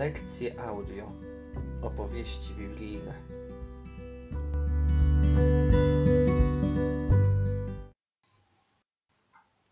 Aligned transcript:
Lekcje 0.00 0.60
audio. 0.60 1.12
Opowieści 1.82 2.54
biblijne. 2.54 3.14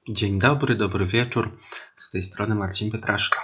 Dzień 0.09 0.39
dobry, 0.39 0.77
dobry 0.77 1.07
wieczór. 1.07 1.59
Z 1.97 2.11
tej 2.11 2.23
strony 2.23 2.55
Marcin 2.55 2.91
Petraszka. 2.91 3.39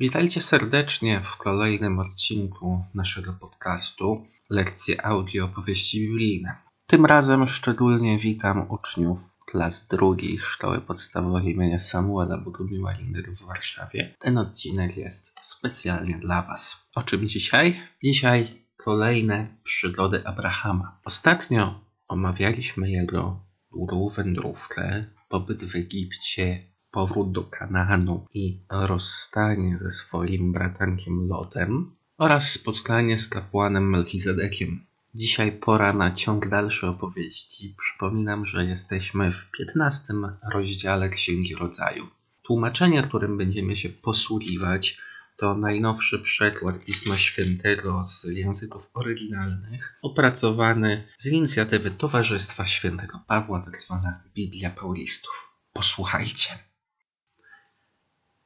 Witajcie 0.00 0.40
serdecznie 0.40 1.20
w 1.20 1.36
kolejnym 1.36 1.98
odcinku 1.98 2.84
naszego 2.94 3.32
podcastu 3.32 4.26
Lekcje 4.50 5.06
audio 5.06 5.44
opowieści 5.44 6.00
biblijne. 6.00 6.54
Tym 6.86 7.06
razem 7.06 7.46
szczególnie 7.46 8.18
witam 8.18 8.70
uczniów 8.70 9.33
klas 9.54 9.86
drugich 9.86 10.46
Szkoły 10.46 10.80
Podstawowej 10.80 11.54
imienia 11.54 11.78
Samuela 11.78 12.38
Bogumiła 12.38 12.92
Linder 12.92 13.24
w 13.36 13.46
Warszawie. 13.46 14.14
Ten 14.18 14.38
odcinek 14.38 14.96
jest 14.96 15.32
specjalnie 15.40 16.14
dla 16.14 16.42
Was. 16.42 16.88
O 16.96 17.02
czym 17.02 17.28
dzisiaj? 17.28 17.80
Dzisiaj 18.04 18.66
kolejne 18.76 19.46
przygody 19.64 20.26
Abrahama. 20.26 21.00
Ostatnio 21.04 21.80
omawialiśmy 22.08 22.90
jego 22.90 23.40
długą 23.72 24.08
wędrówkę, 24.08 25.04
pobyt 25.28 25.64
w 25.64 25.76
Egipcie, 25.76 26.64
powrót 26.90 27.32
do 27.32 27.44
Kanaanu 27.44 28.26
i 28.34 28.64
rozstanie 28.70 29.78
ze 29.78 29.90
swoim 29.90 30.52
bratankiem 30.52 31.28
Lotem 31.28 31.96
oraz 32.18 32.52
spotkanie 32.52 33.18
z 33.18 33.28
kapłanem 33.28 33.90
Melchizedekiem. 33.90 34.86
Dzisiaj 35.16 35.52
pora 35.52 35.92
na 35.92 36.12
ciąg 36.12 36.48
dalszy 36.48 36.86
opowieści. 36.86 37.74
Przypominam, 37.78 38.46
że 38.46 38.64
jesteśmy 38.64 39.32
w 39.32 39.50
15 39.50 40.14
rozdziale 40.52 41.08
Księgi 41.08 41.54
Rodzaju. 41.54 42.06
Tłumaczenie, 42.42 43.02
którym 43.02 43.38
będziemy 43.38 43.76
się 43.76 43.88
posługiwać, 43.88 44.98
to 45.36 45.54
najnowszy 45.54 46.18
przekład 46.18 46.84
Pisma 46.84 47.18
Świętego 47.18 48.04
z 48.04 48.24
języków 48.24 48.90
oryginalnych, 48.94 49.98
opracowany 50.02 51.04
z 51.18 51.26
inicjatywy 51.26 51.90
Towarzystwa 51.90 52.66
Świętego 52.66 53.20
Pawła, 53.26 53.62
tak 53.64 53.80
zwana 53.80 54.20
Biblia 54.34 54.70
Paulistów. 54.70 55.48
Posłuchajcie. 55.72 56.58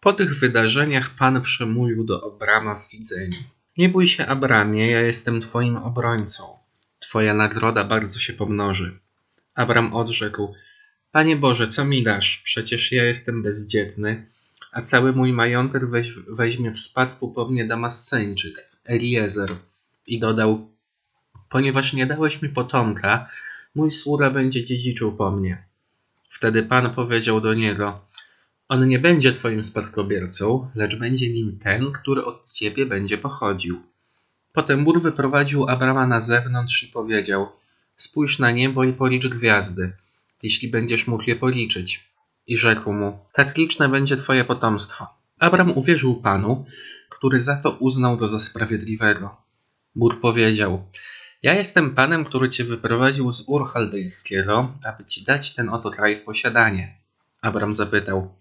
Po 0.00 0.12
tych 0.12 0.38
wydarzeniach 0.38 1.10
Pan 1.10 1.42
przemówił 1.42 2.04
do 2.04 2.34
Abrama 2.34 2.74
w 2.74 2.90
widzeniu. 2.90 3.38
Nie 3.76 3.88
bój 3.88 4.06
się, 4.06 4.26
Abramie, 4.26 4.90
ja 4.90 5.00
jestem 5.00 5.40
Twoim 5.40 5.76
obrońcą. 5.76 6.57
Twoja 7.08 7.34
nagroda 7.34 7.84
bardzo 7.84 8.18
się 8.18 8.32
pomnoży. 8.32 8.98
Abram 9.54 9.94
odrzekł: 9.94 10.54
Panie 11.12 11.36
Boże, 11.36 11.68
co 11.68 11.84
mi 11.84 12.02
dasz? 12.02 12.40
Przecież 12.44 12.92
ja 12.92 13.04
jestem 13.04 13.42
bezdzietny, 13.42 14.26
a 14.72 14.82
cały 14.82 15.12
mój 15.12 15.32
majątek 15.32 15.90
weź, 15.90 16.14
weźmie 16.14 16.70
w 16.72 16.80
spadku 16.80 17.32
po 17.32 17.48
mnie 17.48 17.66
Damasceńczyk, 17.66 18.70
Eliezer. 18.84 19.50
I 20.06 20.20
dodał: 20.20 20.70
Ponieważ 21.48 21.92
nie 21.92 22.06
dałeś 22.06 22.42
mi 22.42 22.48
potomka, 22.48 23.30
mój 23.74 23.92
sługa 23.92 24.30
będzie 24.30 24.64
dziedziczył 24.64 25.16
po 25.16 25.30
mnie. 25.30 25.64
Wtedy 26.30 26.62
Pan 26.62 26.94
powiedział 26.94 27.40
do 27.40 27.54
niego: 27.54 28.00
On 28.68 28.88
nie 28.88 28.98
będzie 28.98 29.32
twoim 29.32 29.64
spadkobiercą, 29.64 30.70
lecz 30.74 30.96
będzie 30.96 31.28
nim 31.32 31.58
ten, 31.58 31.92
który 31.92 32.24
od 32.24 32.52
ciebie 32.52 32.86
będzie 32.86 33.18
pochodził. 33.18 33.82
Potem 34.52 34.84
Bóg 34.84 34.98
wyprowadził 34.98 35.68
Abrama 35.68 36.06
na 36.06 36.20
zewnątrz 36.20 36.82
i 36.82 36.86
powiedział: 36.88 37.48
Spójrz 37.96 38.38
na 38.38 38.50
niebo 38.50 38.84
i 38.84 38.92
policz 38.92 39.26
gwiazdy, 39.26 39.92
jeśli 40.42 40.68
będziesz 40.68 41.06
mógł 41.06 41.24
je 41.26 41.36
policzyć. 41.36 42.08
I 42.46 42.58
rzekł 42.58 42.92
mu: 42.92 43.18
Tak 43.32 43.56
liczne 43.56 43.88
będzie 43.88 44.16
twoje 44.16 44.44
potomstwo. 44.44 45.06
Abram 45.38 45.70
uwierzył 45.78 46.14
Panu, 46.14 46.66
który 47.08 47.40
za 47.40 47.56
to 47.56 47.70
uznał 47.70 48.16
go 48.16 48.28
za 48.28 48.38
sprawiedliwego. 48.38 49.36
Bóg 49.94 50.20
powiedział: 50.20 50.84
Ja 51.42 51.54
jestem 51.54 51.94
Panem, 51.94 52.24
który 52.24 52.50
cię 52.50 52.64
wyprowadził 52.64 53.32
z 53.32 53.44
Ur 53.46 53.68
Chaldejskiego, 53.68 54.72
aby 54.84 55.04
ci 55.04 55.24
dać 55.24 55.54
ten 55.54 55.68
oto 55.68 55.90
kraj 55.90 56.20
w 56.20 56.24
posiadanie. 56.24 56.94
Abram 57.42 57.74
zapytał: 57.74 58.34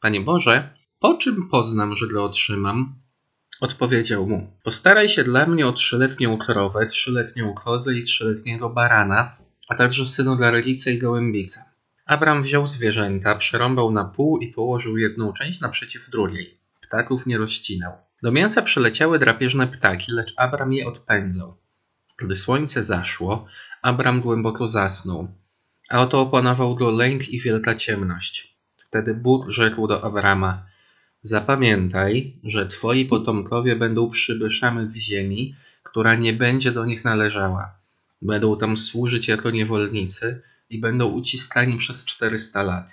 Panie 0.00 0.20
Boże, 0.20 0.70
po 1.00 1.14
czym 1.14 1.48
poznam, 1.48 1.96
że 1.96 2.06
go 2.06 2.24
otrzymam? 2.24 2.94
Odpowiedział 3.60 4.26
mu: 4.26 4.52
Postaraj 4.64 5.08
się 5.08 5.24
dla 5.24 5.46
mnie 5.46 5.66
o 5.66 5.72
trzyletnią 5.72 6.38
krowę, 6.38 6.86
trzyletnią 6.86 7.54
kozę 7.54 7.94
i 7.94 8.02
trzyletniego 8.02 8.70
barana, 8.70 9.36
a 9.68 9.74
także 9.74 10.06
synu 10.06 10.36
dla 10.36 10.50
rodzica 10.50 10.90
i 10.90 10.98
gołębica. 10.98 11.64
Abram 12.06 12.42
wziął 12.42 12.66
zwierzęta, 12.66 13.34
przerąbał 13.34 13.90
na 13.90 14.04
pół 14.04 14.38
i 14.38 14.48
położył 14.52 14.96
jedną 14.96 15.32
część 15.32 15.60
naprzeciw 15.60 16.10
drugiej. 16.10 16.58
Ptaków 16.80 17.26
nie 17.26 17.38
rozcinał. 17.38 17.92
Do 18.22 18.32
mięsa 18.32 18.62
przyleciały 18.62 19.18
drapieżne 19.18 19.66
ptaki, 19.66 20.12
lecz 20.12 20.34
Abram 20.36 20.72
je 20.72 20.86
odpędzał. 20.86 21.56
Gdy 22.18 22.36
słońce 22.36 22.84
zaszło, 22.84 23.46
Abram 23.82 24.20
głęboko 24.20 24.66
zasnął, 24.66 25.28
a 25.90 26.00
oto 26.00 26.20
opanował 26.20 26.74
go 26.74 26.90
lęk 26.90 27.28
i 27.28 27.40
wielka 27.40 27.74
ciemność. 27.74 28.56
Wtedy 28.76 29.14
Bóg 29.14 29.50
rzekł 29.50 29.86
do 29.86 30.04
Abrama: 30.04 30.66
Zapamiętaj, 31.22 32.40
że 32.44 32.66
twoi 32.66 33.06
potomkowie 33.06 33.76
będą 33.76 34.10
przybyszami 34.10 34.86
w 34.86 34.96
ziemi, 34.96 35.54
która 35.82 36.14
nie 36.14 36.32
będzie 36.32 36.72
do 36.72 36.84
nich 36.84 37.04
należała. 37.04 37.78
Będą 38.22 38.58
tam 38.58 38.76
służyć 38.76 39.28
jako 39.28 39.50
niewolnicy 39.50 40.42
i 40.70 40.80
będą 40.80 41.06
uciskani 41.06 41.78
przez 41.78 42.04
czterysta 42.04 42.62
lat. 42.62 42.90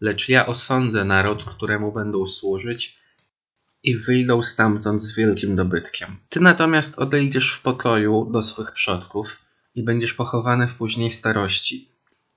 Lecz 0.00 0.28
ja 0.28 0.46
osądzę 0.46 1.04
naród, 1.04 1.44
któremu 1.44 1.92
będą 1.92 2.26
służyć 2.26 2.98
i 3.82 3.96
wyjdą 3.96 4.42
stamtąd 4.42 5.02
z 5.02 5.14
wielkim 5.14 5.56
dobytkiem. 5.56 6.16
Ty 6.28 6.40
natomiast 6.40 6.98
odejdziesz 6.98 7.52
w 7.52 7.62
pokoju 7.62 8.30
do 8.32 8.42
swych 8.42 8.72
przodków 8.72 9.36
i 9.74 9.82
będziesz 9.82 10.14
pochowany 10.14 10.68
w 10.68 10.74
później 10.74 11.10
starości. 11.10 11.88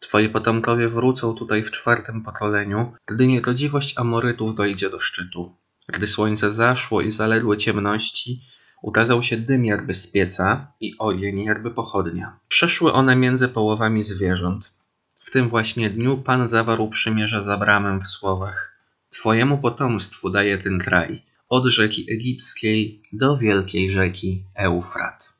Twoi 0.01 0.29
potomkowie 0.29 0.89
wrócą 0.89 1.35
tutaj 1.35 1.63
w 1.63 1.72
czwartym 1.72 2.23
pokoleniu, 2.23 2.94
gdy 3.06 3.28
niegodziwość 3.28 3.97
Amorytów 3.97 4.56
dojdzie 4.56 4.89
do 4.89 5.00
szczytu. 5.00 5.56
Gdy 5.88 6.07
słońce 6.07 6.51
zaszło 6.51 7.01
i 7.01 7.12
zaległy 7.12 7.57
ciemności, 7.57 8.41
ukazał 8.81 9.23
się 9.23 9.38
dym 9.38 9.66
jakby 9.66 9.94
z 9.94 10.07
pieca 10.07 10.73
i 10.79 10.97
ogień 10.97 11.44
jakby 11.44 11.72
pochodnia. 11.72 12.39
Przeszły 12.47 12.94
one 12.94 13.16
między 13.16 13.47
połowami 13.47 14.03
zwierząt. 14.03 14.73
W 15.19 15.31
tym 15.31 15.50
właśnie 15.50 15.89
dniu 15.89 16.18
Pan 16.18 16.50
zawarł 16.50 16.89
przymierze 16.89 17.44
z 17.44 17.50
Abramem 17.50 18.01
w 18.01 18.07
słowach 18.07 18.72
Twojemu 19.12 19.57
potomstwu 19.57 20.29
daję 20.29 20.57
ten 20.57 20.79
kraj, 20.79 21.22
od 21.50 21.66
rzeki 21.66 22.13
egipskiej 22.13 23.01
do 23.13 23.38
wielkiej 23.38 23.91
rzeki 23.91 24.44
Eufrat. 24.56 25.31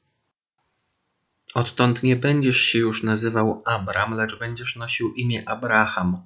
Odtąd 1.54 2.04
nie 2.04 2.16
będziesz 2.16 2.62
się 2.62 2.80
już 2.80 3.04
nazywał 3.04 3.62
Abram, 3.66 4.14
lecz 4.14 4.40
będziesz 4.40 4.76
nosił 4.76 5.14
imię 5.14 5.50
Abraham, 5.50 6.18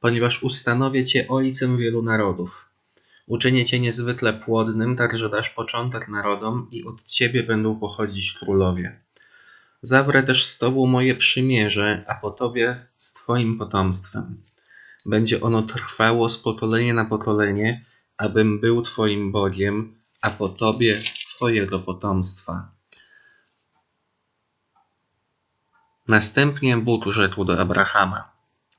ponieważ 0.00 0.42
ustanowię 0.42 1.04
cię 1.04 1.28
ojcem 1.28 1.78
wielu 1.78 2.02
narodów. 2.02 2.70
Uczynię 3.26 3.66
cię 3.66 3.80
niezwykle 3.80 4.32
płodnym, 4.32 4.96
tak 4.96 5.18
że 5.18 5.30
dasz 5.30 5.50
początek 5.50 6.08
narodom 6.08 6.68
i 6.70 6.84
od 6.84 7.04
ciebie 7.04 7.42
będą 7.42 7.78
pochodzić 7.78 8.32
królowie. 8.32 9.00
Zawrę 9.82 10.22
też 10.22 10.44
z 10.44 10.58
tobą 10.58 10.86
moje 10.86 11.14
przymierze, 11.14 12.04
a 12.08 12.14
po 12.14 12.30
tobie 12.30 12.86
z 12.96 13.12
twoim 13.12 13.58
potomstwem. 13.58 14.42
Będzie 15.06 15.40
ono 15.40 15.62
trwało 15.62 16.28
z 16.28 16.38
pokolenia 16.38 16.94
na 16.94 17.04
pokolenie, 17.04 17.84
abym 18.16 18.60
był 18.60 18.82
twoim 18.82 19.32
Bogiem, 19.32 19.94
a 20.20 20.30
po 20.30 20.48
tobie 20.48 20.98
twojego 21.36 21.78
potomstwa. 21.78 22.73
Następnie 26.08 26.76
Bóg 26.76 27.04
rzekł 27.06 27.44
do 27.44 27.60
Abrahama: 27.60 28.32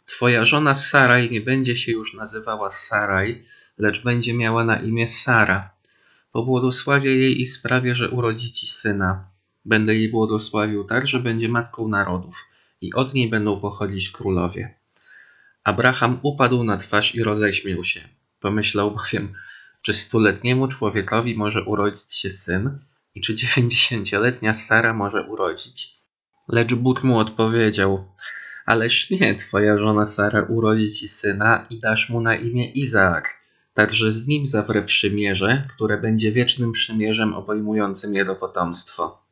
Twoja 0.05 0.45
żona 0.45 0.73
Saraj 0.73 1.29
nie 1.31 1.41
będzie 1.41 1.75
się 1.75 1.91
już 1.91 2.13
nazywała 2.13 2.71
Saraj, 2.71 3.45
lecz 3.77 4.03
będzie 4.03 4.33
miała 4.33 4.63
na 4.63 4.79
imię 4.79 5.07
Sara. 5.07 5.69
Pobłogosławię 6.31 7.16
jej 7.16 7.41
i 7.41 7.45
sprawię, 7.45 7.95
że 7.95 8.09
urodzi 8.09 8.53
ci 8.53 8.67
syna. 8.67 9.29
Będę 9.66 9.95
jej 9.95 10.11
błogosławił 10.11 10.83
tak, 10.83 11.07
że 11.07 11.19
będzie 11.19 11.49
matką 11.49 11.87
narodów 11.87 12.45
i 12.81 12.93
od 12.93 13.13
niej 13.13 13.29
będą 13.29 13.59
pochodzić 13.59 14.09
królowie. 14.11 14.75
Abraham 15.63 16.19
upadł 16.21 16.63
na 16.63 16.78
twarz 16.78 17.16
i 17.16 17.23
roześmiał 17.23 17.83
się. 17.83 18.01
Pomyślał 18.39 18.91
bowiem, 18.91 19.33
czy 19.81 19.93
stuletniemu 19.93 20.67
człowiekowi 20.67 21.35
może 21.35 21.63
urodzić 21.63 22.13
się 22.13 22.29
syn 22.31 22.79
i 23.16 23.21
czy 23.21 23.35
dziewięćdziesięcioletnia 23.35 24.53
Sara 24.53 24.93
może 24.93 25.23
urodzić. 25.23 25.94
Lecz 26.47 26.73
Bóg 26.73 27.03
mu 27.03 27.19
odpowiedział, 27.19 28.05
ależ 28.65 29.09
nie, 29.09 29.35
twoja 29.35 29.77
żona 29.77 30.05
Sara 30.05 30.41
urodzi 30.41 30.91
ci 30.91 31.07
syna 31.07 31.65
i 31.69 31.79
dasz 31.79 32.09
mu 32.09 32.21
na 32.21 32.35
imię 32.35 32.71
Izaak, 32.71 33.41
także 33.73 34.11
z 34.11 34.27
nim 34.27 34.47
zawrę 34.47 34.83
przymierze, 34.83 35.67
które 35.75 35.97
będzie 35.97 36.31
wiecznym 36.31 36.71
przymierzem 36.71 37.33
obejmującym 37.33 38.15
jego 38.15 38.35
potomstwo. 38.35 39.23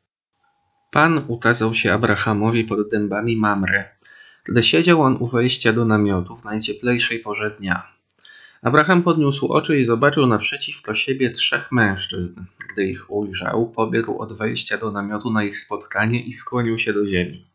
Pan 0.90 1.24
ukazał 1.28 1.74
się 1.74 1.92
Abrahamowi 1.92 2.64
pod 2.64 2.90
dębami 2.90 3.36
Mamry, 3.36 3.84
gdy 4.44 4.62
siedział 4.62 5.02
on 5.02 5.16
u 5.20 5.26
wejścia 5.26 5.72
do 5.72 5.84
namiotu 5.84 6.36
w 6.36 6.44
najcieplejszej 6.44 7.18
porze 7.18 7.50
dnia. 7.50 7.93
Abraham 8.64 9.02
podniósł 9.02 9.46
oczy 9.46 9.80
i 9.80 9.84
zobaczył 9.84 10.26
naprzeciwko 10.26 10.94
siebie 10.94 11.30
trzech 11.30 11.72
mężczyzn. 11.72 12.44
Gdy 12.72 12.84
ich 12.84 13.10
ujrzał, 13.10 13.70
pobiegł 13.70 14.18
od 14.18 14.38
wejścia 14.38 14.78
do 14.78 14.90
namiotu 14.90 15.30
na 15.30 15.44
ich 15.44 15.58
spotkanie 15.58 16.20
i 16.20 16.32
skłonił 16.32 16.78
się 16.78 16.92
do 16.92 17.06
ziemi. 17.06 17.46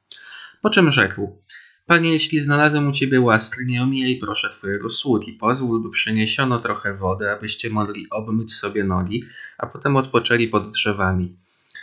Po 0.61 0.69
czym 0.69 0.91
rzekł: 0.91 1.41
Panie, 1.85 2.13
jeśli 2.13 2.39
znalazłem 2.39 2.87
u 2.87 2.91
ciebie 2.91 3.21
łaskę, 3.21 3.65
nie 3.65 3.83
omijaj 3.83 4.17
proszę 4.17 4.49
twojego 4.49 4.89
sługi. 4.89 5.33
Pozwól, 5.33 5.83
by 5.83 5.89
przyniesiono 5.89 6.59
trochę 6.59 6.93
wody, 6.93 7.31
abyście 7.31 7.69
mogli 7.69 8.07
obmyć 8.11 8.53
sobie 8.53 8.83
nogi, 8.83 9.23
a 9.57 9.67
potem 9.67 9.95
odpoczęli 9.95 10.47
pod 10.47 10.69
drzewami. 10.69 11.35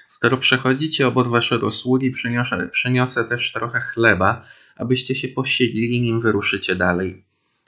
Skoro 0.07 0.37
przechodzicie 0.37 1.07
obok 1.07 1.29
waszego 1.29 1.73
sługi, 1.73 2.11
przyniosę, 2.11 2.69
przyniosę 2.73 3.25
też 3.25 3.53
trochę 3.53 3.81
chleba, 3.81 4.45
abyście 4.77 5.15
się 5.15 5.29
posiedlili, 5.29 6.01
nim 6.01 6.21
wyruszycie 6.21 6.77
dalej. 6.77 7.26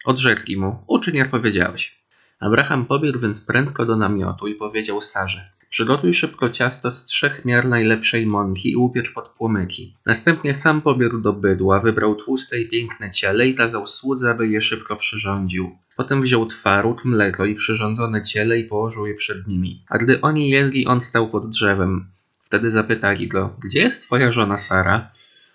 Odrzekli 0.09 0.57
mu, 0.57 0.83
uczyń 0.87 1.15
jak 1.17 1.31
powiedziałeś. 1.31 1.99
Abraham 2.41 2.87
pobiegł 2.87 3.19
więc 3.19 3.41
prędko 3.41 3.87
do 3.87 3.97
namiotu 3.97 4.47
i 4.47 4.55
powiedział 4.55 5.01
Sarze, 5.01 5.51
przygotuj 5.69 6.15
szybko 6.15 6.51
ciasto 6.51 6.91
z 6.91 7.05
trzech 7.05 7.45
miar 7.45 7.69
najlepszej 7.69 8.27
mąki 8.27 8.71
i 8.71 8.77
upiecz 8.77 9.15
pod 9.15 9.29
płomyki. 9.29 9.95
Następnie 10.07 10.55
sam 10.55 10.83
pobiegł 10.83 11.21
do 11.21 11.33
bydła, 11.33 11.81
wybrał 11.81 12.15
tłuste 12.15 12.61
i 12.61 12.69
piękne 12.69 13.11
ciele 13.11 13.49
i 13.49 13.55
kazał 13.55 13.87
słudze, 13.87 14.31
aby 14.31 14.49
je 14.49 14.61
szybko 14.61 14.97
przyrządził. 14.97 15.77
Potem 15.97 16.23
wziął 16.23 16.47
twaróg, 16.47 17.05
mleko 17.05 17.45
i 17.45 17.55
przyrządzone 17.55 18.23
ciele 18.23 18.59
i 18.59 18.65
położył 18.65 19.07
je 19.07 19.15
przed 19.15 19.47
nimi. 19.47 19.83
A 19.89 19.99
gdy 19.99 20.21
oni 20.21 20.51
jedli, 20.51 20.87
on 20.87 21.01
stał 21.01 21.31
pod 21.31 21.51
drzewem. 21.51 22.07
Wtedy 22.45 22.71
zapytali 22.71 23.29
go, 23.29 23.57
gdzie 23.65 23.81
jest 23.81 24.03
twoja 24.03 24.33
żona 24.33 24.59
Sara? 24.59 25.11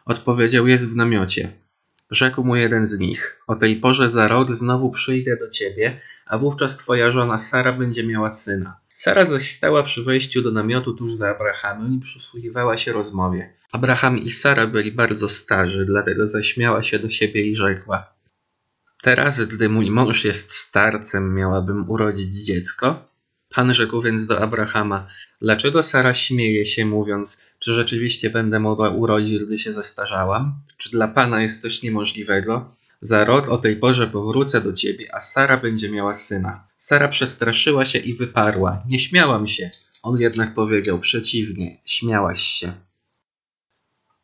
Odpowiedział, 0.06 0.68
jest 0.68 0.90
w 0.90 0.96
namiocie. 0.96 1.63
Rzekł 2.14 2.44
mu 2.44 2.56
jeden 2.56 2.86
z 2.86 3.00
nich: 3.00 3.42
O 3.48 3.56
tej 3.56 3.76
porze 3.76 4.10
za 4.10 4.28
rok 4.28 4.56
znowu 4.56 4.92
przyjdę 4.92 5.38
do 5.38 5.50
ciebie, 5.50 6.02
a 6.26 6.38
wówczas 6.38 6.78
twoja 6.78 7.12
żona 7.12 7.38
Sara 7.38 7.74
będzie 7.74 8.04
miała 8.04 8.34
syna. 8.34 8.78
Sara 8.94 9.26
zaś 9.26 9.52
stała 9.52 9.84
przy 9.84 10.04
wejściu 10.04 10.42
do 10.42 10.52
namiotu 10.52 10.94
tuż 10.94 11.14
za 11.14 11.30
Abrahamem 11.30 11.94
i 11.94 12.00
przysłuchiwała 12.00 12.78
się 12.78 12.94
rozmowie. 12.94 13.54
Abraham 13.72 14.18
i 14.18 14.32
Sara 14.32 14.68
byli 14.68 14.92
bardzo 14.92 15.30
starzy, 15.30 15.86
dlatego 15.86 16.28
zaśmiała 16.28 16.84
się 16.84 17.00
do 17.00 17.10
siebie 17.10 17.48
i 17.48 17.56
rzekła: 17.56 18.14
Teraz, 19.02 19.42
gdy 19.42 19.70
mój 19.70 19.92
mąż 19.92 20.26
jest 20.26 20.52
starcem, 20.52 21.36
miałabym 21.36 21.90
urodzić 21.90 22.46
dziecko? 22.46 23.08
Pan 23.50 23.74
rzekł 23.74 24.02
więc 24.02 24.26
do 24.26 24.40
Abrahama: 24.40 25.08
Dlaczego 25.42 25.84
Sara 25.84 26.14
śmieje 26.14 26.66
się, 26.66 26.86
mówiąc, 26.86 27.42
czy 27.64 27.74
rzeczywiście 27.74 28.30
będę 28.30 28.60
mogła 28.60 28.90
urodzić, 28.90 29.44
gdy 29.44 29.60
się 29.60 29.74
zestarzałam? 29.74 30.54
Czy 30.78 30.90
dla 30.90 31.08
Pana 31.08 31.42
jest 31.42 31.62
coś 31.62 31.82
niemożliwego? 31.82 32.76
Za 33.02 33.26
rok 33.26 33.50
o 33.50 33.58
tej 33.58 33.76
porze 33.76 34.08
powrócę 34.08 34.62
do 34.62 34.74
ciebie, 34.74 35.16
a 35.16 35.20
Sara 35.20 35.58
będzie 35.58 35.92
miała 35.92 36.14
syna. 36.14 36.68
Sara 36.78 37.08
przestraszyła 37.08 37.86
się 37.86 38.00
i 38.00 38.14
wyparła: 38.14 38.84
Nie 38.88 39.00
śmiałam 39.00 39.48
się. 39.48 39.70
On 40.04 40.20
jednak 40.20 40.54
powiedział 40.54 41.00
przeciwnie: 41.00 41.78
Śmiałaś 41.86 42.42
się. 42.42 42.74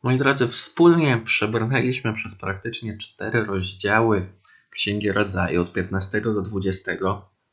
Moi 0.02 0.16
drodzy, 0.16 0.48
wspólnie 0.48 1.20
przebrnęliśmy 1.24 2.14
przez 2.14 2.34
praktycznie 2.34 2.98
cztery 2.98 3.44
rozdziały 3.44 4.26
Księgi 4.70 5.12
Rodzaju 5.12 5.62
od 5.62 5.72
15 5.72 6.20
do 6.20 6.42
20. 6.42 6.92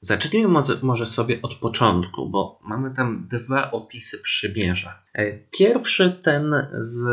Zacznijmy 0.02 0.62
może, 0.82 1.06
sobie 1.06 1.42
od 1.42 1.56
początku, 1.56 2.30
bo 2.30 2.60
mamy 2.64 2.96
tam 2.96 3.28
dwa 3.32 3.72
opisy 3.72 4.18
przymierza. 4.22 5.04
E, 5.14 5.38
pierwszy 5.38 6.20
ten 6.24 6.56
z, 6.82 7.04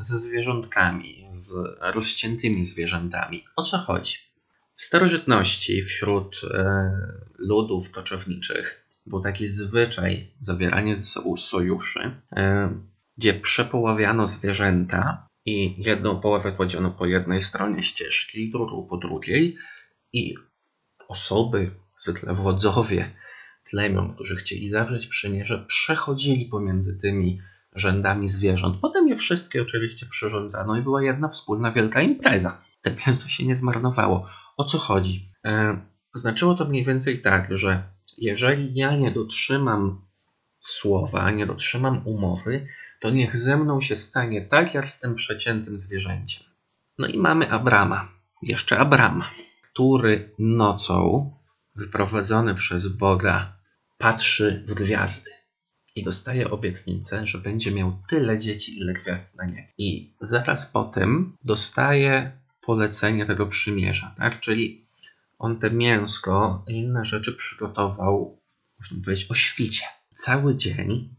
ze 0.00 0.18
zwierzątkami, 0.18 1.28
z 1.32 1.54
rozciętymi 1.80 2.64
zwierzętami. 2.64 3.44
O 3.56 3.62
co 3.62 3.78
chodzi? 3.78 4.14
W 4.74 4.84
starożytności 4.84 5.82
wśród 5.82 6.40
e, 6.50 6.90
ludów 7.38 7.90
koczowniczych 7.90 8.88
był 9.06 9.20
taki 9.20 9.46
zwyczaj 9.46 10.34
zawierania 10.40 10.96
ze 10.96 11.02
sobą 11.02 11.36
sojuszy, 11.36 12.00
e, 12.36 12.70
gdzie 13.16 13.34
przepoławiano 13.34 14.26
zwierzęta 14.26 15.28
i 15.46 15.82
jedną 15.82 16.20
połowę 16.20 16.52
kładziono 16.52 16.90
po 16.90 17.06
jednej 17.06 17.42
stronie 17.42 17.82
ścieżki, 17.82 18.50
drugą 18.50 18.86
po 18.86 18.96
drugiej 18.96 19.56
i 20.12 20.34
osoby, 21.08 21.70
zwykle 22.02 22.34
wodzowie 22.34 23.10
plemion, 23.70 24.14
którzy 24.14 24.36
chcieli 24.36 24.68
zawrzeć 24.68 25.06
przymierze, 25.06 25.64
przechodzili 25.68 26.46
pomiędzy 26.46 26.98
tymi 26.98 27.40
rzędami 27.74 28.28
zwierząt. 28.28 28.76
Potem 28.80 29.08
je 29.08 29.16
wszystkie 29.16 29.62
oczywiście 29.62 30.06
przyrządzano 30.06 30.76
i 30.76 30.82
była 30.82 31.02
jedna 31.02 31.28
wspólna 31.28 31.72
wielka 31.72 32.02
impreza. 32.02 32.62
Te 32.82 32.94
mięso 33.06 33.28
się 33.28 33.46
nie 33.46 33.56
zmarnowało. 33.56 34.28
O 34.56 34.64
co 34.64 34.78
chodzi? 34.78 35.32
E, 35.44 35.78
znaczyło 36.14 36.54
to 36.54 36.64
mniej 36.64 36.84
więcej 36.84 37.22
tak, 37.22 37.58
że 37.58 37.82
jeżeli 38.18 38.74
ja 38.74 38.96
nie 38.96 39.10
dotrzymam 39.10 40.00
słowa, 40.60 41.30
nie 41.30 41.46
dotrzymam 41.46 42.02
umowy, 42.04 42.66
to 43.00 43.10
niech 43.10 43.38
ze 43.38 43.56
mną 43.56 43.80
się 43.80 43.96
stanie 43.96 44.42
tak, 44.42 44.74
jak 44.74 44.86
z 44.86 45.00
tym 45.00 45.14
przeciętym 45.14 45.78
zwierzęciem. 45.78 46.44
No 46.98 47.06
i 47.06 47.18
mamy 47.18 47.50
Abrama, 47.50 48.08
jeszcze 48.42 48.78
Abrama, 48.78 49.30
który 49.62 50.34
nocą 50.38 51.30
wyprowadzony 51.74 52.54
przez 52.54 52.88
Boga 52.88 53.56
patrzy 53.98 54.64
w 54.66 54.74
gwiazdy 54.74 55.30
i 55.96 56.02
dostaje 56.02 56.50
obietnicę, 56.50 57.26
że 57.26 57.38
będzie 57.38 57.70
miał 57.70 57.98
tyle 58.08 58.38
dzieci, 58.38 58.78
ile 58.78 58.92
gwiazd 58.92 59.36
na 59.36 59.44
niebie. 59.44 59.68
I 59.78 60.14
zaraz 60.20 60.66
po 60.66 60.84
tym 60.84 61.36
dostaje 61.44 62.32
polecenie 62.60 63.26
tego 63.26 63.46
przymierza, 63.46 64.14
tak? 64.18 64.40
Czyli 64.40 64.86
on 65.38 65.58
te 65.58 65.70
mięsko 65.70 66.64
i 66.68 66.72
inne 66.72 67.04
rzeczy 67.04 67.32
przygotował, 67.32 68.38
można 68.78 69.04
powiedzieć, 69.04 69.30
o 69.30 69.34
świcie. 69.34 69.84
Cały 70.14 70.56
dzień 70.56 71.14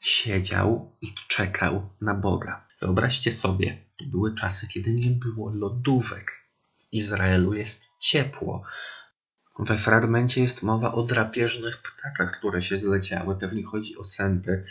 siedział 0.00 0.92
i 1.00 1.14
czekał 1.28 1.90
na 2.00 2.14
Boga. 2.14 2.66
Wyobraźcie 2.80 3.32
sobie, 3.32 3.84
to 3.98 4.04
były 4.04 4.34
czasy, 4.34 4.68
kiedy 4.68 4.92
nie 4.92 5.10
było 5.10 5.50
lodówek. 5.50 6.32
W 6.78 6.92
Izraelu 6.92 7.54
jest 7.54 7.88
ciepło. 8.00 8.62
We 9.58 9.78
fragmencie 9.78 10.40
jest 10.40 10.62
mowa 10.62 10.92
o 10.92 11.02
drapieżnych 11.02 11.82
ptakach, 11.82 12.38
które 12.38 12.62
się 12.62 12.78
zleciały. 12.78 13.36
Pewnie 13.36 13.64
chodzi 13.64 13.96
o 13.96 14.04
sępy. 14.04 14.64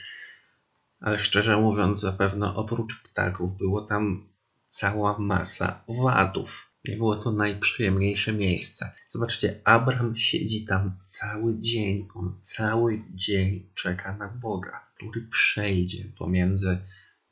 Ale 1.00 1.19
szczerze 1.19 1.57
mówiąc, 1.57 2.00
zapewne 2.00 2.56
oprócz 2.56 3.03
ptaków 3.03 3.57
było 3.57 3.81
tam 3.81 4.27
cała 4.69 5.19
masa 5.19 5.83
owadów. 5.88 6.68
Nie 6.88 6.97
było 6.97 7.15
to 7.15 7.31
najprzyjemniejsze 7.31 8.33
miejsce. 8.33 8.91
Zobaczcie, 9.07 9.62
Abraham 9.63 10.18
siedzi 10.18 10.65
tam 10.65 10.97
cały 11.06 11.59
dzień. 11.59 12.07
On 12.15 12.39
cały 12.41 13.04
dzień 13.09 13.69
czeka 13.75 14.18
na 14.18 14.28
Boga, 14.28 14.85
który 14.95 15.21
przejdzie 15.21 16.06
pomiędzy 16.18 16.78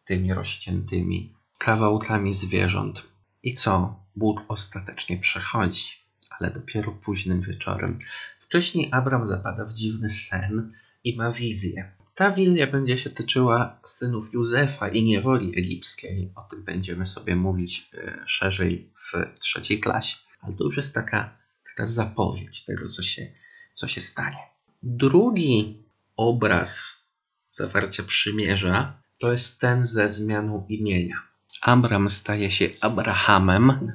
tymi 0.05 0.33
rozciętymi 0.33 1.33
kawałkami 1.57 2.33
zwierząt. 2.33 3.03
I 3.43 3.53
co? 3.53 4.01
Bóg 4.15 4.43
ostatecznie 4.47 5.17
przechodzi, 5.17 6.00
ale 6.41 6.51
dopiero 6.51 6.91
późnym 6.91 7.41
wieczorem. 7.41 7.99
Wcześniej 8.39 8.89
Abraham 8.91 9.27
zapada 9.27 9.65
w 9.65 9.73
dziwny 9.73 10.09
sen 10.09 10.73
i 11.03 11.17
ma 11.17 11.31
wizję. 11.31 11.91
Ta 12.15 12.31
wizja 12.31 12.67
będzie 12.67 12.97
się 12.97 13.09
tyczyła 13.09 13.79
synów 13.85 14.33
Józefa 14.33 14.89
i 14.89 15.03
niewoli 15.03 15.59
egipskiej. 15.59 16.31
O 16.35 16.41
tym 16.41 16.63
będziemy 16.63 17.05
sobie 17.05 17.35
mówić 17.35 17.89
e, 17.93 18.23
szerzej 18.25 18.89
w 19.03 19.39
trzeciej 19.39 19.79
klasie. 19.79 20.17
Ale 20.41 20.53
to 20.55 20.63
już 20.63 20.77
jest 20.77 20.93
taka, 20.93 21.37
taka 21.69 21.85
zapowiedź 21.85 22.65
tego, 22.65 22.89
co 22.89 23.03
się, 23.03 23.31
co 23.75 23.87
się 23.87 24.01
stanie. 24.01 24.37
Drugi 24.83 25.83
obraz 26.15 27.01
zawarcia 27.51 28.03
przymierza 28.03 29.01
to 29.19 29.31
jest 29.31 29.59
ten 29.59 29.85
ze 29.85 30.07
zmianą 30.07 30.65
imienia. 30.69 31.15
Abram 31.61 32.09
staje 32.09 32.51
się 32.51 32.69
Abrahamem, 32.81 33.91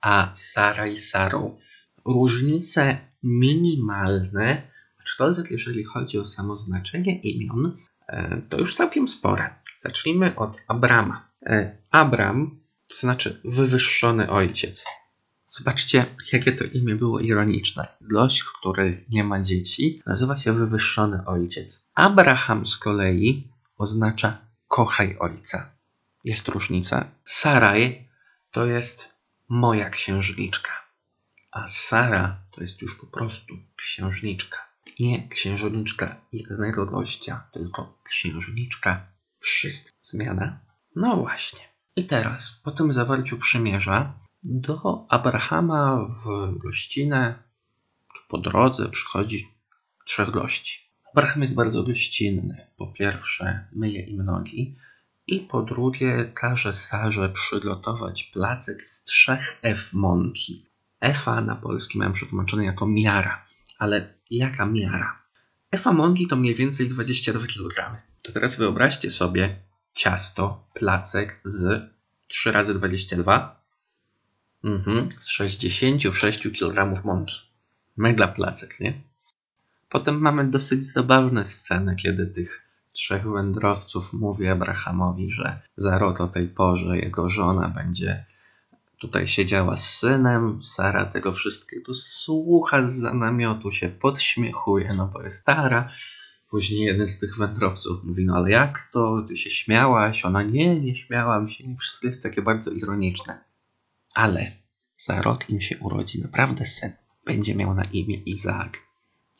a 0.00 0.32
Sara 0.34 0.86
i 0.86 0.96
Sarą. 0.96 1.58
Różnice 2.06 2.98
minimalne, 3.22 4.62
aczkolwiek 5.00 5.50
jeżeli 5.50 5.84
chodzi 5.84 6.18
o 6.18 6.24
samo 6.24 6.56
znaczenie 6.56 7.20
imion, 7.20 7.76
e, 8.08 8.42
to 8.48 8.58
już 8.58 8.74
całkiem 8.74 9.08
spore. 9.08 9.54
Zacznijmy 9.80 10.36
od 10.36 10.62
Abrama. 10.68 11.28
E, 11.46 11.78
Abram 11.90 12.60
to 12.88 12.96
znaczy 12.96 13.40
wywyższony 13.44 14.30
ojciec. 14.30 14.84
Zobaczcie, 15.48 16.06
jakie 16.32 16.52
to 16.52 16.64
imię 16.64 16.94
było 16.94 17.20
ironiczne. 17.20 17.86
Gość, 18.00 18.44
który 18.44 19.04
nie 19.12 19.24
ma 19.24 19.40
dzieci, 19.40 20.02
nazywa 20.06 20.36
się 20.36 20.52
wywyższony 20.52 21.26
ojciec. 21.26 21.90
Abraham 21.94 22.66
z 22.66 22.78
kolei 22.78 23.48
oznacza 23.78 24.38
kochaj 24.68 25.16
ojca. 25.18 25.70
Jest 26.24 26.48
różnica. 26.48 27.10
Saraj 27.24 28.08
to 28.50 28.66
jest 28.66 29.14
moja 29.48 29.90
księżniczka, 29.90 30.72
a 31.56 31.68
Sara 31.68 32.42
to 32.50 32.60
jest 32.60 32.82
już 32.82 32.98
po 32.98 33.06
prostu 33.06 33.54
księżniczka. 33.76 34.58
Nie 35.00 35.28
księżniczka 35.28 36.16
jednego 36.32 36.86
gościa, 36.86 37.48
tylko 37.52 37.98
księżniczka 38.04 39.06
wszystkich. 39.38 39.98
Zmiana? 40.02 40.60
No 40.96 41.16
właśnie. 41.16 41.60
I 41.96 42.04
teraz, 42.04 42.60
po 42.64 42.70
tym 42.70 42.92
zawarciu 42.92 43.38
przymierza, 43.38 44.14
do 44.42 45.06
Abrahama 45.08 46.08
w 46.24 46.58
gościnę, 46.58 47.42
czy 48.14 48.22
po 48.28 48.38
drodze 48.38 48.88
przychodzi 48.88 49.48
trzech 50.06 50.30
gości. 50.30 50.90
Abraham 51.12 51.42
jest 51.42 51.54
bardzo 51.54 51.82
gościnny. 51.82 52.66
Po 52.76 52.86
pierwsze, 52.86 53.68
myje 53.72 54.02
im 54.02 54.24
nogi, 54.24 54.76
i 55.26 55.40
po 55.40 55.62
drugie, 55.62 56.32
każe 56.34 56.72
Sarze 56.72 57.28
przygotować 57.28 58.24
placek 58.24 58.82
z 58.82 59.04
trzech 59.04 59.58
F 59.62 59.92
mąki. 59.92 60.66
Efa 61.06 61.40
na 61.40 61.56
polski 61.56 61.98
mam 61.98 62.12
przetłumaczone 62.12 62.64
jako 62.64 62.86
miara. 62.86 63.46
Ale 63.78 64.14
jaka 64.30 64.66
miara? 64.66 65.22
Efa 65.70 65.92
mąki 65.92 66.26
to 66.26 66.36
mniej 66.36 66.54
więcej 66.54 66.88
22 66.88 67.46
kg. 67.46 68.02
To 68.22 68.32
teraz 68.32 68.56
wyobraźcie 68.56 69.10
sobie 69.10 69.56
ciasto, 69.94 70.68
placek 70.74 71.40
z 71.44 71.90
3 72.28 72.52
razy 72.52 72.74
22 72.74 73.62
mhm, 74.64 75.08
z 75.16 75.28
66 75.28 76.48
kg 76.58 77.04
mąki. 77.04 77.36
Mega 77.96 78.28
placek, 78.28 78.80
nie? 78.80 79.02
Potem 79.88 80.20
mamy 80.20 80.50
dosyć 80.50 80.92
zabawne 80.92 81.44
sceny, 81.44 81.96
kiedy 81.96 82.26
tych 82.26 82.62
trzech 82.92 83.30
wędrowców 83.30 84.12
mówi 84.12 84.48
Abrahamowi, 84.48 85.30
że 85.30 85.60
za 85.76 85.98
rok 85.98 86.20
o 86.20 86.28
tej 86.28 86.48
porze 86.48 86.98
jego 86.98 87.28
żona 87.28 87.68
będzie 87.68 88.24
tutaj 89.00 89.26
siedziała 89.26 89.76
z 89.76 89.98
synem. 89.98 90.62
Sara 90.62 91.04
tego 91.04 91.32
wszystkiego 91.32 91.94
słucha 91.94 92.88
z 92.88 93.02
namiotu, 93.02 93.72
się 93.72 93.88
podśmiechuje, 93.88 94.94
no 94.94 95.06
bo 95.06 95.22
jest 95.22 95.40
stara. 95.40 95.90
Później 96.50 96.80
jeden 96.80 97.08
z 97.08 97.18
tych 97.18 97.36
wędrowców 97.36 98.04
mówi, 98.04 98.26
no 98.26 98.36
ale 98.36 98.50
jak 98.50 98.88
to? 98.92 99.24
Ty 99.28 99.36
się 99.36 99.50
śmiałaś? 99.50 100.24
Ona, 100.24 100.42
nie, 100.42 100.80
nie 100.80 100.96
śmiałam 100.96 101.48
się. 101.48 101.64
I 101.64 101.76
wszystko 101.76 102.06
jest 102.06 102.22
takie 102.22 102.42
bardzo 102.42 102.70
ironiczne. 102.70 103.38
Ale 104.14 104.52
za 104.96 105.22
rok 105.22 105.50
im 105.50 105.60
się 105.60 105.78
urodzi 105.78 106.22
naprawdę 106.22 106.66
syn. 106.66 106.92
Będzie 107.24 107.54
miał 107.54 107.74
na 107.74 107.84
imię 107.84 108.16
Izaak. 108.16 108.78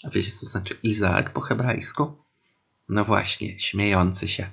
A 0.04 0.10
wiecie, 0.10 0.30
co 0.30 0.46
znaczy 0.46 0.78
Izaak 0.82 1.32
po 1.32 1.40
hebrajsku? 1.40 2.16
No 2.88 3.04
właśnie, 3.04 3.60
śmiejący 3.60 4.28
się. 4.28 4.50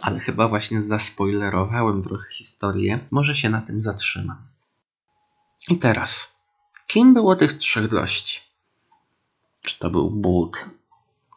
Ale 0.00 0.20
chyba 0.20 0.48
właśnie 0.48 0.82
zaspoilerowałem 0.82 2.02
trochę 2.02 2.30
historię. 2.30 2.98
Może 3.10 3.36
się 3.36 3.50
na 3.50 3.60
tym 3.60 3.80
zatrzymam. 3.80 4.38
I 5.68 5.78
teraz, 5.78 6.36
kim 6.86 7.14
było 7.14 7.36
tych 7.36 7.52
trzech 7.52 7.88
gości? 7.88 8.40
Czy 9.62 9.78
to 9.78 9.90
był 9.90 10.10
Bóg? 10.10 10.70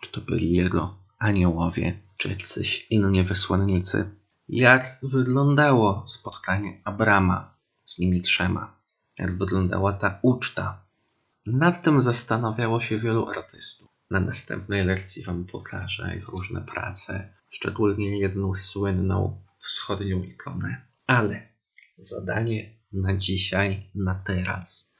Czy 0.01 0.11
to 0.11 0.21
byli 0.21 0.51
jego 0.51 0.95
aniołowie? 1.19 1.99
Czy 2.17 2.29
jacyś 2.29 2.87
inni 2.89 3.23
wysłannicy? 3.23 4.09
Jak 4.49 4.99
wyglądało 5.03 6.03
spotkanie 6.07 6.81
Abrama 6.83 7.53
z 7.85 7.99
nimi 7.99 8.21
trzema? 8.21 8.73
Jak 9.19 9.37
wyglądała 9.37 9.93
ta 9.93 10.19
uczta? 10.21 10.81
Nad 11.45 11.81
tym 11.83 12.01
zastanawiało 12.01 12.79
się 12.79 12.97
wielu 12.97 13.29
artystów. 13.29 13.96
Na 14.09 14.19
następnej 14.19 14.85
lekcji 14.85 15.23
Wam 15.23 15.45
pokażę 15.45 16.15
ich 16.17 16.27
różne 16.27 16.61
prace, 16.61 17.33
szczególnie 17.49 18.19
jedną 18.19 18.55
słynną 18.55 19.43
wschodnią 19.59 20.23
ikonę. 20.23 20.85
Ale 21.07 21.47
zadanie 21.97 22.73
na 22.91 23.17
dzisiaj, 23.17 23.89
na 23.95 24.15
teraz. 24.15 24.95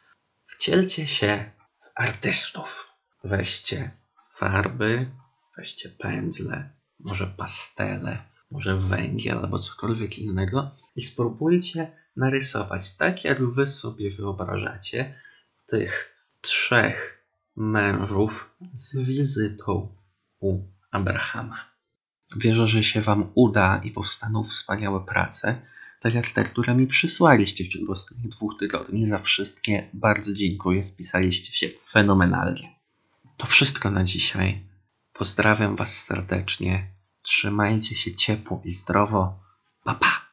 Wcielcie 0.46 1.08
się 1.08 1.52
w 1.80 1.92
artystów. 1.96 2.94
Weźcie 3.24 3.92
farby, 4.34 5.12
weźcie 5.58 5.90
pędzle, 5.90 6.70
może 7.00 7.28
pastele, 7.28 8.24
może 8.52 8.76
węgiel 8.76 9.38
albo 9.38 9.60
cokolwiek 9.60 10.20
innego 10.20 10.76
i 10.96 11.02
spróbujcie 11.02 11.92
narysować 12.16 12.96
tak, 12.96 13.24
jak 13.24 13.44
Wy 13.44 13.68
sobie 13.68 14.12
wyobrażacie 14.12 15.20
tych 15.68 16.14
trzech 16.42 17.17
mężów 17.58 18.56
z 18.74 18.98
wizytą 18.98 19.96
u 20.40 20.60
Abrahama. 20.92 21.66
Wierzę, 22.36 22.68
że 22.68 22.84
się 22.84 23.02
Wam 23.02 23.32
uda 23.36 23.82
i 23.84 23.92
powstaną 23.92 24.44
wspaniałe 24.44 25.06
prace, 25.06 25.62
tak 26.02 26.14
jak 26.14 26.30
te, 26.30 26.44
które 26.44 26.76
mi 26.76 26.88
przysłaliście 26.88 27.64
w 27.64 27.68
ciągu 27.68 27.92
ostatnich 27.92 28.30
dwóch 28.30 28.60
tygodni. 28.60 29.08
Za 29.08 29.20
wszystkie 29.20 29.90
bardzo 29.94 30.34
dziękuję, 30.34 30.84
spisaliście 30.84 31.54
się 31.54 31.70
fenomenalnie. 31.90 32.76
To 33.38 33.48
wszystko 33.48 33.92
na 33.92 34.04
dzisiaj. 34.04 34.64
Pozdrawiam 35.14 35.76
Was 35.76 35.98
serdecznie. 35.98 36.88
Trzymajcie 37.22 37.96
się 37.96 38.16
ciepło 38.16 38.62
i 38.66 38.74
zdrowo. 38.74 39.40
Pa, 39.84 39.96
pa! 39.96 40.27